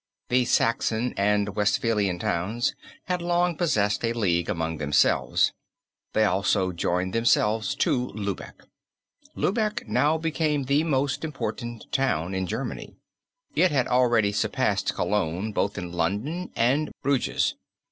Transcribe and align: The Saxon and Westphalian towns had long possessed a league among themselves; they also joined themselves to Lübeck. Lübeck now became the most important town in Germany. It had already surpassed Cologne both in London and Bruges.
The 0.29 0.45
Saxon 0.45 1.13
and 1.15 1.55
Westphalian 1.55 2.17
towns 2.17 2.73
had 3.05 3.21
long 3.21 3.55
possessed 3.55 4.03
a 4.03 4.13
league 4.13 4.49
among 4.49 4.77
themselves; 4.79 5.53
they 6.13 6.23
also 6.23 6.71
joined 6.71 7.13
themselves 7.13 7.75
to 7.75 8.07
Lübeck. 8.15 8.65
Lübeck 9.35 9.87
now 9.87 10.17
became 10.17 10.63
the 10.63 10.83
most 10.83 11.23
important 11.23 11.85
town 11.91 12.33
in 12.33 12.47
Germany. 12.47 12.95
It 13.53 13.69
had 13.69 13.87
already 13.87 14.31
surpassed 14.31 14.95
Cologne 14.95 15.51
both 15.51 15.77
in 15.77 15.91
London 15.91 16.49
and 16.55 16.91
Bruges. 17.03 17.53